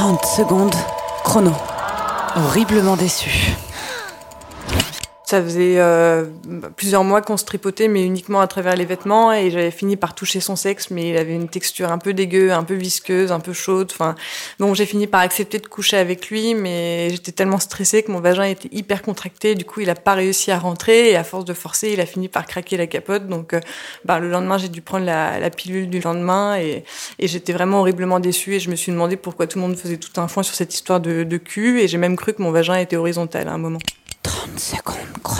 [0.00, 0.78] 30 secondes,
[1.24, 1.52] chrono.
[2.34, 3.54] Horriblement déçu.
[5.30, 6.24] Ça faisait euh,
[6.74, 10.16] plusieurs mois qu'on se tripotait, mais uniquement à travers les vêtements, et j'avais fini par
[10.16, 13.38] toucher son sexe, mais il avait une texture un peu dégueu, un peu visqueuse, un
[13.38, 13.90] peu chaude.
[13.92, 14.16] Enfin,
[14.58, 18.18] bon, j'ai fini par accepter de coucher avec lui, mais j'étais tellement stressée que mon
[18.18, 19.54] vagin était hyper contracté.
[19.54, 22.06] Du coup, il a pas réussi à rentrer, et à force de forcer, il a
[22.06, 23.28] fini par craquer la capote.
[23.28, 23.60] Donc, euh,
[24.04, 26.82] bah, le lendemain, j'ai dû prendre la, pilule du lendemain, et,
[27.20, 28.54] et j'étais vraiment horriblement déçue.
[28.54, 30.74] Et je me suis demandé pourquoi tout le monde faisait tout un foin sur cette
[30.74, 33.58] histoire de, de cul, et j'ai même cru que mon vagin était horizontal à un
[33.58, 33.78] moment.
[34.60, 35.39] 30 secondes.